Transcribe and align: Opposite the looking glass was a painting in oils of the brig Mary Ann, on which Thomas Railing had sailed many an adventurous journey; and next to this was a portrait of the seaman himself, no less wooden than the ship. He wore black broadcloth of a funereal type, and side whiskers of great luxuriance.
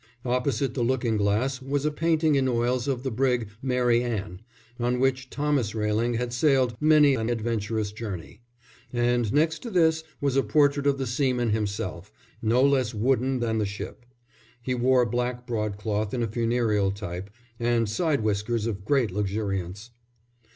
Opposite 0.25 0.73
the 0.73 0.81
looking 0.81 1.15
glass 1.15 1.61
was 1.61 1.85
a 1.85 1.91
painting 1.91 2.33
in 2.33 2.47
oils 2.47 2.87
of 2.87 3.03
the 3.03 3.11
brig 3.11 3.49
Mary 3.61 4.01
Ann, 4.01 4.41
on 4.79 4.99
which 4.99 5.29
Thomas 5.29 5.75
Railing 5.75 6.15
had 6.15 6.33
sailed 6.33 6.75
many 6.79 7.13
an 7.13 7.29
adventurous 7.29 7.91
journey; 7.91 8.41
and 8.91 9.31
next 9.31 9.59
to 9.59 9.69
this 9.69 10.03
was 10.19 10.35
a 10.35 10.41
portrait 10.41 10.87
of 10.87 10.97
the 10.97 11.05
seaman 11.05 11.51
himself, 11.51 12.11
no 12.41 12.63
less 12.63 12.95
wooden 12.95 13.41
than 13.41 13.59
the 13.59 13.65
ship. 13.67 14.07
He 14.59 14.73
wore 14.73 15.05
black 15.05 15.45
broadcloth 15.45 16.15
of 16.15 16.21
a 16.23 16.27
funereal 16.27 16.89
type, 16.89 17.29
and 17.59 17.87
side 17.87 18.21
whiskers 18.21 18.65
of 18.65 18.83
great 18.83 19.11
luxuriance. 19.11 19.91